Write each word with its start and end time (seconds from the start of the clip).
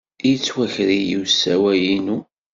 Yettwaker-iyi 0.29 1.15
usawal-inu. 1.23 2.17